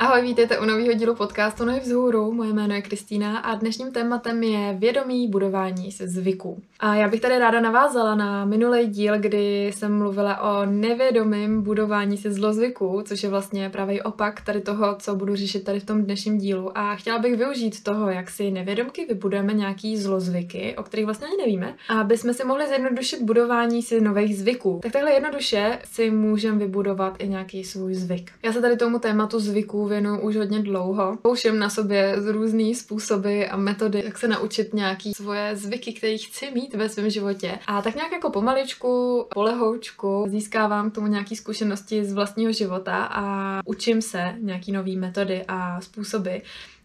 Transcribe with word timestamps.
Ahoj, 0.00 0.22
vítejte 0.22 0.58
u 0.58 0.64
nového 0.64 0.92
dílu 0.92 1.14
podcastu 1.14 1.64
Nohy 1.64 1.80
vzhůru. 1.80 2.32
Moje 2.32 2.52
jméno 2.52 2.74
je 2.74 2.82
Kristýna 2.82 3.38
a 3.38 3.54
dnešním 3.54 3.92
tématem 3.92 4.42
je 4.42 4.74
vědomí 4.78 5.28
budování 5.28 5.92
se 5.92 6.08
zvyků. 6.08 6.62
A 6.78 6.94
já 6.94 7.08
bych 7.08 7.20
tady 7.20 7.38
ráda 7.38 7.60
navázala 7.60 8.14
na 8.14 8.44
minulý 8.44 8.86
díl, 8.86 9.18
kdy 9.18 9.66
jsem 9.66 9.98
mluvila 9.98 10.40
o 10.40 10.66
nevědomém 10.66 11.62
budování 11.62 12.16
se 12.16 12.32
zlozvyků, 12.32 13.02
což 13.04 13.22
je 13.22 13.28
vlastně 13.28 13.70
právě 13.70 14.02
opak 14.02 14.40
tady 14.40 14.60
toho, 14.60 14.96
co 14.98 15.14
budu 15.14 15.36
řešit 15.36 15.64
tady 15.64 15.80
v 15.80 15.86
tom 15.86 16.02
dnešním 16.02 16.38
dílu. 16.38 16.78
A 16.78 16.94
chtěla 16.94 17.18
bych 17.18 17.36
využít 17.36 17.82
toho, 17.82 18.10
jak 18.10 18.30
si 18.30 18.50
nevědomky 18.50 19.06
vybudujeme 19.06 19.52
nějaký 19.52 19.96
zlozvyky, 19.96 20.74
o 20.78 20.82
kterých 20.82 21.06
vlastně 21.06 21.26
ani 21.26 21.36
nevíme, 21.36 21.74
aby 21.88 22.18
jsme 22.18 22.34
si 22.34 22.44
mohli 22.44 22.68
zjednodušit 22.68 23.22
budování 23.22 23.82
si 23.82 24.00
nových 24.00 24.38
zvyků. 24.38 24.80
Tak 24.82 24.92
takhle 24.92 25.12
jednoduše 25.12 25.78
si 25.84 26.10
můžeme 26.10 26.58
vybudovat 26.58 27.16
i 27.18 27.28
nějaký 27.28 27.64
svůj 27.64 27.94
zvyk. 27.94 28.30
Já 28.42 28.52
se 28.52 28.60
tady 28.60 28.76
tomu 28.76 28.98
tématu 28.98 29.40
zvyků 29.40 29.89
věnuju 29.90 30.20
už 30.20 30.36
hodně 30.36 30.62
dlouho. 30.62 31.18
Pouším 31.22 31.58
na 31.58 31.70
sobě 31.70 32.14
z 32.20 32.26
různý 32.26 32.74
způsoby 32.74 33.44
a 33.50 33.56
metody, 33.56 34.02
jak 34.04 34.18
se 34.18 34.28
naučit 34.28 34.74
nějaký 34.74 35.14
svoje 35.14 35.56
zvyky, 35.56 35.92
které 35.92 36.16
chci 36.18 36.50
mít 36.50 36.74
ve 36.74 36.88
svém 36.88 37.10
životě. 37.10 37.58
A 37.66 37.82
tak 37.82 37.94
nějak 37.94 38.12
jako 38.12 38.30
pomaličku, 38.30 39.26
polehoučku 39.34 40.24
získávám 40.28 40.90
k 40.90 40.94
tomu 40.94 41.06
nějaký 41.06 41.36
zkušenosti 41.36 42.04
z 42.04 42.12
vlastního 42.12 42.52
života 42.52 43.04
a 43.04 43.60
učím 43.64 44.02
se 44.02 44.34
nějaký 44.40 44.72
nové 44.72 44.96
metody 44.96 45.44
a 45.48 45.80
způsoby, 45.80 46.36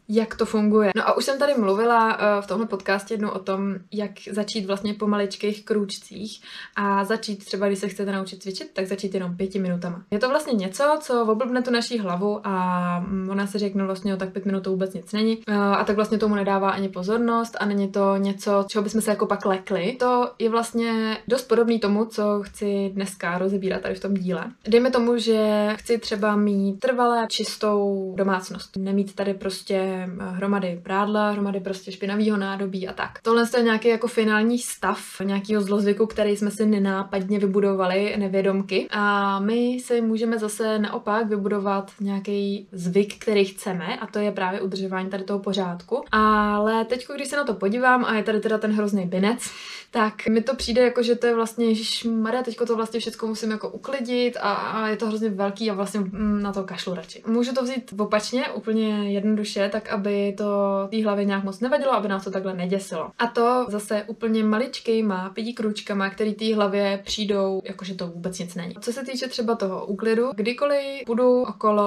jak 0.10 0.36
to 0.36 0.46
funguje. 0.46 0.92
No 0.96 1.10
a 1.10 1.18
už 1.18 1.26
jsem 1.26 1.40
tady 1.40 1.54
mluvila 1.54 2.18
uh, 2.18 2.44
v 2.44 2.48
tomhle 2.48 2.68
podcastu 2.68 3.14
jednou 3.14 3.30
o 3.30 3.40
tom, 3.40 3.76
jak 3.92 4.12
začít 4.32 4.66
vlastně 4.66 4.94
po 4.94 5.08
maličkých 5.08 5.66
krůčcích 5.66 6.42
a 6.76 7.04
začít 7.04 7.46
třeba, 7.46 7.68
když 7.68 7.80
se 7.80 7.88
chcete 7.88 8.12
naučit 8.12 8.44
cvičit, 8.44 8.72
tak 8.74 8.88
začít 8.88 9.14
jenom 9.14 9.38
pěti 9.38 9.60
minutama. 9.60 10.04
Je 10.12 10.20
to 10.20 10.30
vlastně 10.30 10.54
něco, 10.54 10.84
co 11.02 11.26
oblbne 11.26 11.62
tu 11.62 11.72
naší 11.72 12.00
hlavu 12.00 12.40
a 12.44 13.00
mm, 13.00 13.30
ona 13.30 13.48
se 13.48 13.60
řekne 13.60 13.84
vlastně, 13.84 14.14
o 14.14 14.18
tak 14.18 14.30
pět 14.30 14.46
minut 14.46 14.64
to 14.64 14.70
vůbec 14.72 14.94
nic 14.94 15.12
není 15.12 15.38
uh, 15.38 15.56
a 15.56 15.84
tak 15.84 15.96
vlastně 15.96 16.18
tomu 16.18 16.36
nedává 16.36 16.70
ani 16.70 16.90
pozornost 16.90 17.58
a 17.60 17.66
není 17.66 17.92
to 17.92 18.18
něco, 18.18 18.66
čeho 18.68 18.84
bychom 18.84 19.02
se 19.02 19.10
jako 19.10 19.26
pak 19.26 19.46
lekli. 19.46 19.96
To 20.00 20.32
je 20.40 20.50
vlastně 20.50 21.18
dost 21.28 21.48
podobný 21.48 21.80
tomu, 21.80 22.06
co 22.06 22.42
chci 22.44 22.92
dneska 22.94 23.38
rozebírat 23.38 23.82
tady 23.82 23.96
v 23.96 24.00
tom 24.00 24.14
díle. 24.14 24.52
Dejme 24.68 24.92
tomu, 24.92 25.18
že 25.18 25.70
chci 25.76 25.98
třeba 25.98 26.36
mít 26.36 26.80
trvalé 26.80 27.26
čistou 27.30 28.14
domácnost. 28.18 28.78
Nemít 28.78 29.16
tady 29.16 29.34
prostě 29.34 29.95
hromady 30.20 30.80
prádla, 30.84 31.32
hromady 31.32 31.60
prostě 31.60 31.92
špinavého 31.92 32.38
nádobí 32.38 32.88
a 32.88 32.94
tak. 32.94 33.20
Tohle 33.22 33.44
je 33.58 33.64
nějaký 33.64 33.88
jako 33.88 34.08
finální 34.08 34.60
stav 34.60 35.00
nějakého 35.24 35.62
zlozvyku, 35.62 36.06
který 36.06 36.38
jsme 36.38 36.52
si 36.52 36.66
nenápadně 36.66 37.40
vybudovali 37.40 38.16
nevědomky 38.18 38.88
a 38.92 39.40
my 39.40 39.80
si 39.84 40.02
můžeme 40.02 40.40
zase 40.40 40.80
naopak 40.80 41.28
vybudovat 41.28 41.92
nějaký 42.00 42.68
zvyk, 42.72 43.20
který 43.20 43.46
chceme 43.46 43.98
a 43.98 44.08
to 44.08 44.20
je 44.20 44.32
právě 44.32 44.62
udržování 44.62 45.10
tady 45.10 45.24
toho 45.24 45.40
pořádku. 45.40 46.04
Ale 46.12 46.86
teď, 46.86 47.08
když 47.16 47.28
se 47.28 47.36
na 47.36 47.44
to 47.44 47.54
podívám 47.54 48.06
a 48.06 48.16
je 48.16 48.24
tady 48.24 48.40
teda 48.40 48.58
ten 48.58 48.72
hrozný 48.72 49.06
binec, 49.06 49.52
tak 49.92 50.28
mi 50.28 50.42
to 50.42 50.56
přijde 50.56 50.82
jako, 50.82 51.04
že 51.04 51.16
to 51.16 51.28
je 51.28 51.36
vlastně, 51.36 51.74
Maria, 52.10 52.44
teďko 52.44 52.66
to 52.66 52.76
vlastně 52.76 53.00
všechno 53.00 53.28
musím 53.28 53.52
jako 53.52 53.70
uklidit 53.70 54.38
a, 54.42 54.54
a 54.54 54.88
je 54.88 54.98
to 54.98 55.08
hrozně 55.08 55.30
velký 55.30 55.72
a 55.72 55.74
vlastně 55.74 56.00
mm, 56.00 56.42
na 56.42 56.54
to 56.54 56.64
kašlu 56.64 56.94
radši. 56.94 57.24
Můžu 57.28 57.54
to 57.54 57.64
vzít 57.64 57.94
opačně, 57.98 58.48
úplně 58.48 59.14
jednoduše, 59.14 59.70
tak 59.70 59.85
aby 59.90 60.34
to 60.38 60.46
té 60.92 61.04
hlavě 61.04 61.26
nějak 61.26 61.44
moc 61.44 61.60
nevadilo, 61.60 61.94
aby 61.94 62.08
nás 62.08 62.24
to 62.24 62.32
takhle 62.32 62.54
neděsilo. 62.54 63.12
A 63.18 63.28
to 63.28 63.66
zase 63.70 64.04
úplně 64.08 64.44
maličkýma 64.44 65.30
pěti 65.30 65.54
kručkama, 65.54 66.10
který 66.10 66.34
té 66.34 66.56
hlavě 66.56 67.02
přijdou, 67.04 67.62
jakože 67.64 67.96
to 67.96 68.08
vůbec 68.08 68.40
nic 68.40 68.56
není. 68.56 68.76
Co 68.82 68.94
se 68.94 69.06
týče 69.06 69.28
třeba 69.28 69.56
toho 69.56 69.86
úklidu, 69.86 70.32
kdykoliv 70.36 71.06
budu 71.06 71.42
okolo, 71.42 71.84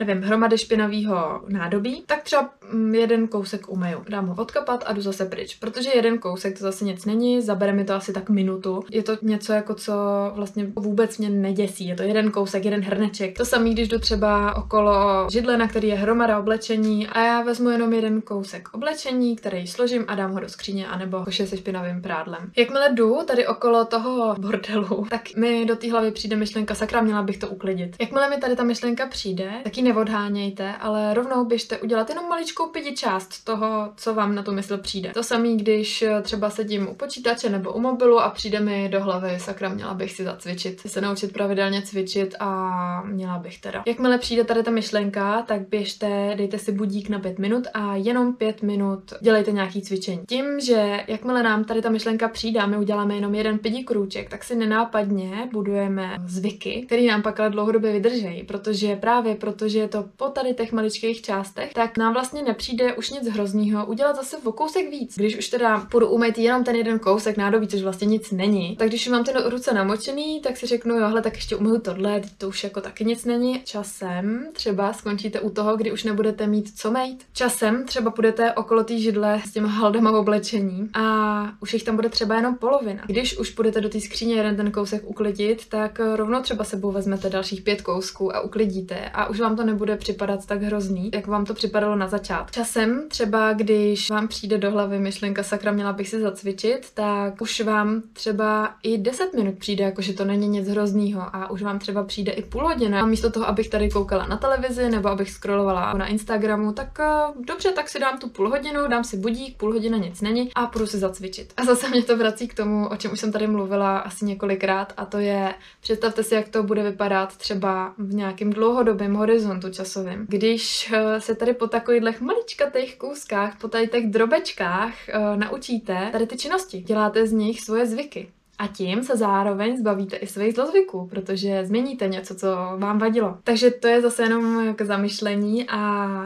nevím, 0.00 0.22
hromady 0.22 0.58
špinavého 0.58 1.42
nádobí, 1.48 2.04
tak 2.06 2.22
třeba 2.22 2.50
mm, 2.72 2.94
jeden 2.94 3.28
kousek 3.28 3.68
umeju. 3.68 4.04
Dám 4.08 4.26
ho 4.26 4.34
odkapat 4.42 4.84
a 4.86 4.92
jdu 4.92 5.00
zase 5.02 5.24
pryč, 5.24 5.54
protože 5.54 5.90
jeden 5.94 6.18
kousek 6.18 6.58
to 6.58 6.64
zase 6.64 6.84
nic 6.84 7.04
není, 7.04 7.42
zabere 7.42 7.72
mi 7.72 7.84
to 7.84 7.94
asi 7.94 8.12
tak 8.12 8.30
minutu. 8.30 8.84
Je 8.90 9.02
to 9.02 9.16
něco 9.22 9.52
jako 9.52 9.74
co 9.74 9.92
vlastně 10.34 10.66
vůbec 10.76 11.18
mě 11.18 11.30
neděsí. 11.30 11.88
Je 11.88 11.94
to 11.94 12.02
jeden 12.02 12.30
kousek, 12.30 12.64
jeden 12.64 12.80
hrneček. 12.80 13.36
To 13.36 13.44
samý, 13.44 13.74
když 13.74 13.88
jdu 13.88 13.98
třeba 13.98 14.56
okolo 14.56 15.28
židle, 15.30 15.56
na 15.56 15.68
který 15.68 15.88
je 15.88 15.94
hromada 15.94 16.38
oblečení 16.38 17.08
a 17.08 17.24
já 17.24 17.39
vezmu 17.42 17.70
jenom 17.70 17.92
jeden 17.92 18.20
kousek 18.20 18.68
oblečení, 18.72 19.36
který 19.36 19.66
složím 19.66 20.04
a 20.08 20.14
dám 20.14 20.32
ho 20.32 20.40
do 20.40 20.48
skříně, 20.48 20.88
anebo 20.88 21.24
koše 21.24 21.46
se 21.46 21.56
špinavým 21.56 22.02
prádlem. 22.02 22.50
Jakmile 22.56 22.92
jdu 22.92 23.18
tady 23.26 23.46
okolo 23.46 23.84
toho 23.84 24.34
bordelu, 24.38 25.06
tak 25.10 25.36
mi 25.36 25.64
do 25.64 25.76
té 25.76 25.90
hlavy 25.90 26.10
přijde 26.10 26.36
myšlenka, 26.36 26.74
sakra, 26.74 27.00
měla 27.00 27.22
bych 27.22 27.38
to 27.38 27.48
uklidit. 27.48 27.96
Jakmile 28.00 28.30
mi 28.30 28.36
tady 28.36 28.56
ta 28.56 28.64
myšlenka 28.64 29.06
přijde, 29.06 29.50
tak 29.64 29.76
ji 29.76 29.82
neodhánějte, 29.82 30.74
ale 30.80 31.14
rovnou 31.14 31.44
běžte 31.44 31.78
udělat 31.78 32.08
jenom 32.08 32.28
maličkou 32.28 32.66
pěti 32.66 32.94
část 32.94 33.44
toho, 33.44 33.92
co 33.96 34.14
vám 34.14 34.34
na 34.34 34.42
tu 34.42 34.52
mysl 34.52 34.78
přijde. 34.78 35.10
To 35.14 35.22
samý, 35.22 35.56
když 35.56 36.04
třeba 36.22 36.50
sedím 36.50 36.88
u 36.88 36.94
počítače 36.94 37.30
počítače 37.30 37.48
nebo 37.48 37.72
u 37.72 37.80
mobilu 37.80 38.20
a 38.20 38.30
přijde 38.30 38.60
mi 38.60 38.88
do 38.88 39.04
hlavy, 39.04 39.38
sakra, 39.40 39.68
měla 39.68 39.94
bych 39.94 40.12
si 40.12 40.24
zacvičit, 40.24 40.80
se 40.80 41.00
naučit 41.00 41.32
pravidelně 41.32 41.82
cvičit 41.82 42.34
a 42.40 43.02
měla 43.06 43.38
bych 43.38 43.58
teda. 43.58 43.82
Jakmile 43.86 44.18
přijde 44.18 44.44
tady 44.44 44.62
ta 44.62 44.70
myšlenka, 44.70 45.42
tak 45.42 45.68
běžte, 45.68 46.34
dejte 46.36 46.58
si 46.58 46.72
budík 46.72 47.08
na 47.08 47.18
pět 47.30 47.38
minut 47.38 47.66
a 47.74 47.96
jenom 47.96 48.34
pět 48.34 48.62
minut 48.62 49.00
dělejte 49.20 49.52
nějaký 49.52 49.82
cvičení. 49.82 50.20
Tím, 50.28 50.60
že 50.60 51.04
jakmile 51.08 51.42
nám 51.42 51.64
tady 51.64 51.82
ta 51.82 51.90
myšlenka 51.90 52.28
přijde 52.28 52.60
a 52.60 52.66
my 52.66 52.76
uděláme 52.76 53.14
jenom 53.14 53.34
jeden 53.34 53.58
pěti 53.58 53.84
krůček, 53.84 54.30
tak 54.30 54.44
si 54.44 54.56
nenápadně 54.56 55.48
budujeme 55.52 56.16
zvyky, 56.26 56.82
které 56.86 57.02
nám 57.02 57.22
pak 57.22 57.40
ale 57.40 57.50
dlouhodobě 57.50 57.92
vydržejí, 57.92 58.42
protože 58.42 58.96
právě 58.96 59.34
protože 59.34 59.78
je 59.78 59.88
to 59.88 60.04
po 60.16 60.28
tady 60.28 60.54
těch 60.54 60.72
maličkých 60.72 61.22
částech, 61.22 61.72
tak 61.74 61.98
nám 61.98 62.12
vlastně 62.12 62.42
nepřijde 62.42 62.94
už 62.94 63.10
nic 63.10 63.28
hroznýho 63.28 63.86
udělat 63.86 64.16
zase 64.16 64.36
o 64.44 64.52
kousek 64.52 64.90
víc. 64.90 65.16
Když 65.16 65.38
už 65.38 65.48
teda 65.48 65.86
půjdu 65.90 66.08
umýt 66.08 66.38
jenom 66.38 66.64
ten 66.64 66.76
jeden 66.76 66.98
kousek, 66.98 67.36
nádobí, 67.36 67.68
což 67.68 67.82
vlastně 67.82 68.06
nic 68.06 68.30
není. 68.30 68.76
Tak 68.76 68.88
když 68.88 69.08
mám 69.08 69.24
ty 69.24 69.32
ruce 69.44 69.74
namočený, 69.74 70.40
tak 70.40 70.56
si 70.56 70.66
řeknu, 70.66 70.94
jo, 70.94 71.08
hele, 71.08 71.22
tak 71.22 71.34
ještě 71.34 71.56
umyju 71.56 71.80
tohle, 71.80 72.22
to 72.38 72.48
už 72.48 72.64
jako 72.64 72.80
taky 72.80 73.04
nic 73.04 73.24
není. 73.24 73.60
Časem 73.64 74.46
třeba 74.52 74.92
skončíte 74.92 75.40
u 75.40 75.50
toho, 75.50 75.76
kdy 75.76 75.92
už 75.92 76.04
nebudete 76.04 76.46
mít 76.46 76.78
co 76.78 76.90
mít. 76.90 77.19
Časem 77.32 77.84
třeba 77.86 78.10
půjdete 78.10 78.52
okolo 78.52 78.84
té 78.84 78.98
židle 78.98 79.42
s 79.44 79.52
těma 79.52 79.68
haldama 79.68 80.12
oblečení 80.12 80.90
a 80.94 81.46
už 81.60 81.74
jich 81.74 81.82
tam 81.82 81.96
bude 81.96 82.08
třeba 82.08 82.34
jenom 82.34 82.54
polovina. 82.54 83.02
Když 83.06 83.38
už 83.38 83.50
půjdete 83.50 83.80
do 83.80 83.88
té 83.88 84.00
skříně 84.00 84.34
jeden 84.34 84.56
ten 84.56 84.70
kousek 84.70 85.02
uklidit, 85.04 85.68
tak 85.68 86.00
rovnou 86.16 86.42
třeba 86.42 86.64
sebou 86.64 86.92
vezmete 86.92 87.30
dalších 87.30 87.62
pět 87.62 87.82
kousků 87.82 88.36
a 88.36 88.40
uklidíte 88.40 89.10
a 89.14 89.26
už 89.26 89.40
vám 89.40 89.56
to 89.56 89.64
nebude 89.64 89.96
připadat 89.96 90.46
tak 90.46 90.62
hrozný, 90.62 91.10
jak 91.14 91.26
vám 91.26 91.44
to 91.44 91.54
připadalo 91.54 91.96
na 91.96 92.08
začátku. 92.08 92.50
Časem 92.52 93.02
třeba, 93.08 93.52
když 93.52 94.10
vám 94.10 94.28
přijde 94.28 94.58
do 94.58 94.70
hlavy 94.70 94.98
myšlenka 94.98 95.42
sakra, 95.42 95.72
měla 95.72 95.92
bych 95.92 96.08
si 96.08 96.20
zacvičit, 96.20 96.86
tak 96.94 97.40
už 97.40 97.60
vám 97.60 98.02
třeba 98.12 98.74
i 98.82 98.98
10 98.98 99.34
minut 99.34 99.58
přijde, 99.58 99.84
jakože 99.84 100.12
to 100.12 100.24
není 100.24 100.48
nic 100.48 100.68
hroznýho 100.68 101.22
a 101.32 101.50
už 101.50 101.62
vám 101.62 101.78
třeba 101.78 102.04
přijde 102.04 102.32
i 102.32 102.42
půl 102.42 102.62
hodina. 102.62 103.02
A 103.02 103.06
místo 103.06 103.30
toho, 103.30 103.48
abych 103.48 103.68
tady 103.68 103.90
koukala 103.90 104.26
na 104.26 104.36
televizi 104.36 104.90
nebo 104.90 105.08
abych 105.08 105.30
scrollovala 105.30 105.92
na 105.92 106.06
Instagramu, 106.06 106.72
tak 106.72 106.98
dobře, 107.40 107.72
tak 107.72 107.88
si 107.88 107.98
dám 107.98 108.18
tu 108.18 108.28
půl 108.28 108.48
hodinu, 108.48 108.88
dám 108.88 109.04
si 109.04 109.16
budík, 109.16 109.56
půl 109.56 109.72
hodina 109.72 109.98
nic 109.98 110.20
není 110.20 110.50
a 110.54 110.66
půjdu 110.66 110.86
si 110.86 110.98
zacvičit. 110.98 111.52
A 111.56 111.64
zase 111.64 111.88
mě 111.88 112.02
to 112.02 112.16
vrací 112.16 112.48
k 112.48 112.54
tomu, 112.54 112.88
o 112.88 112.96
čem 112.96 113.12
už 113.12 113.20
jsem 113.20 113.32
tady 113.32 113.46
mluvila 113.46 113.98
asi 113.98 114.24
několikrát 114.24 114.92
a 114.96 115.04
to 115.04 115.18
je, 115.18 115.54
představte 115.80 116.22
si, 116.22 116.34
jak 116.34 116.48
to 116.48 116.62
bude 116.62 116.82
vypadat 116.82 117.36
třeba 117.36 117.94
v 117.98 118.14
nějakém 118.14 118.50
dlouhodobém 118.50 119.14
horizontu 119.14 119.70
časovém. 119.70 120.26
Když 120.28 120.92
uh, 120.92 121.18
se 121.18 121.34
tady 121.34 121.54
po 121.54 121.66
takových 121.66 122.20
maličkatých 122.20 122.96
kouskách, 122.96 123.58
po 123.60 123.68
tady 123.68 123.88
těch 123.88 124.10
drobečkách 124.10 124.94
uh, 125.08 125.36
naučíte 125.36 126.08
tady 126.12 126.26
ty 126.26 126.36
činnosti, 126.36 126.80
děláte 126.80 127.26
z 127.26 127.32
nich 127.32 127.60
svoje 127.60 127.86
zvyky. 127.86 128.30
A 128.60 128.66
tím 128.66 129.02
se 129.04 129.16
zároveň 129.16 129.76
zbavíte 129.76 130.16
i 130.16 130.26
svých 130.26 130.54
zlozvyků, 130.54 131.06
protože 131.10 131.66
změníte 131.66 132.08
něco, 132.08 132.34
co 132.34 132.46
vám 132.76 132.98
vadilo. 132.98 133.38
Takže 133.44 133.70
to 133.70 133.88
je 133.88 134.00
zase 134.00 134.22
jenom 134.22 134.74
k 134.74 134.82
zamyšlení 134.82 135.68
a 135.68 135.80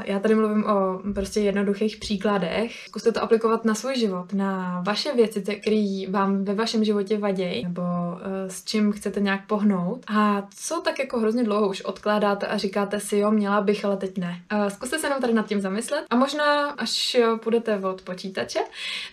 já 0.05 0.19
tady 0.19 0.35
mluvím 0.35 0.65
o 0.65 1.01
prostě 1.15 1.41
jednoduchých 1.41 1.97
příkladech. 1.97 2.87
Zkuste 2.87 3.13
to 3.13 3.23
aplikovat 3.23 3.65
na 3.65 3.75
svůj 3.75 3.97
život, 3.97 4.33
na 4.33 4.83
vaše 4.87 5.15
věci, 5.15 5.43
které 5.43 6.05
vám 6.11 6.45
ve 6.45 6.55
vašem 6.55 6.85
životě 6.85 7.19
vadí, 7.19 7.63
nebo 7.63 7.83
uh, 7.83 8.19
s 8.49 8.65
čím 8.65 8.93
chcete 8.93 9.21
nějak 9.21 9.47
pohnout. 9.47 10.05
A 10.17 10.49
co 10.57 10.81
tak 10.81 10.99
jako 10.99 11.19
hrozně 11.19 11.45
dlouho 11.45 11.69
už 11.69 11.81
odkládáte 11.81 12.47
a 12.47 12.57
říkáte 12.57 13.01
si, 13.01 13.19
jo, 13.19 13.31
měla 13.31 13.61
bych, 13.61 13.85
ale 13.85 13.97
teď 13.97 14.19
ne. 14.19 14.41
Uh, 14.53 14.69
zkuste 14.69 14.99
se 14.99 15.07
jenom 15.07 15.21
tady 15.21 15.33
nad 15.33 15.47
tím 15.47 15.61
zamyslet 15.61 16.05
a 16.11 16.17
možná, 16.17 16.71
až 16.71 17.17
půjdete 17.43 17.79
od 17.79 18.03
počítače, 18.03 18.61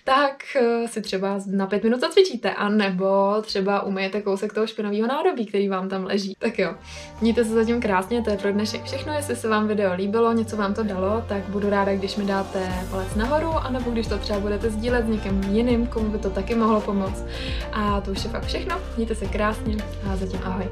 tak 0.04 0.44
si 0.86 1.02
třeba 1.02 1.40
na 1.48 1.68
pět 1.68 1.84
minut 1.84 2.00
zacvičíte, 2.00 2.54
a 2.54 2.70
nebo 2.70 3.11
třeba 3.42 3.82
umyjete 3.84 4.22
kousek 4.22 4.54
toho 4.54 4.68
špinavého 4.68 5.08
nádobí, 5.08 5.46
který 5.46 5.70
vám 5.70 5.90
tam 5.90 6.04
leží. 6.04 6.36
Tak 6.40 6.60
jo, 6.60 6.74
mějte 7.22 7.46
se 7.46 7.54
zatím 7.54 7.82
krásně, 7.82 8.22
to 8.22 8.30
je 8.30 8.38
pro 8.38 8.52
dnešek 8.52 8.84
všechno. 8.84 9.14
Jestli 9.14 9.36
se 9.36 9.50
vám 9.50 9.68
video 9.68 9.94
líbilo, 9.94 10.34
něco 10.34 10.58
vám 10.58 10.74
to 10.74 10.84
dalo, 10.84 11.24
tak 11.28 11.44
budu 11.50 11.70
ráda, 11.70 11.96
když 11.96 12.16
mi 12.16 12.26
dáte 12.26 12.60
palec 12.90 13.16
nahoru, 13.16 13.52
anebo 13.52 13.92
když 13.92 14.08
to 14.08 14.18
třeba 14.18 14.40
budete 14.40 14.70
sdílet 14.70 15.06
s 15.06 15.10
někým 15.10 15.44
jiným, 15.44 15.88
komu 15.88 16.10
by 16.10 16.18
to 16.18 16.30
taky 16.30 16.56
mohlo 16.56 16.82
pomoct. 16.82 17.26
A 17.74 18.02
to 18.02 18.12
už 18.12 18.24
je 18.24 18.30
fakt 18.30 18.46
všechno. 18.46 18.76
Mějte 18.98 19.16
se 19.16 19.26
krásně 19.26 19.78
a 20.12 20.16
zatím 20.16 20.40
ahoj. 20.44 20.70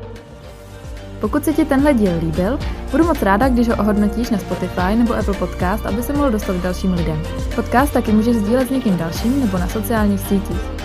Pokud 1.22 1.46
se 1.46 1.54
ti 1.54 1.66
tenhle 1.66 1.94
díl 1.94 2.12
líbil, 2.20 2.60
budu 2.92 3.04
moc 3.06 3.22
ráda, 3.22 3.50
když 3.50 3.68
ho 3.68 3.76
ohodnotíš 3.76 4.30
na 4.30 4.38
Spotify 4.38 4.96
nebo 4.96 5.14
Apple 5.14 5.34
Podcast, 5.34 5.86
aby 5.86 6.04
se 6.04 6.14
mohl 6.14 6.32
dostat 6.32 6.54
k 6.54 6.62
dalším 6.62 6.94
lidem. 6.94 7.22
Podcast 7.56 7.94
taky 7.94 8.12
můžeš 8.12 8.36
sdílet 8.36 8.68
s 8.68 8.72
někým 8.72 8.98
dalším 8.98 9.40
nebo 9.40 9.58
na 9.58 9.68
sociálních 9.68 10.20
sítích. 10.20 10.79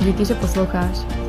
Díky, 0.00 0.24
že 0.24 0.34
posloucháš. 0.34 1.25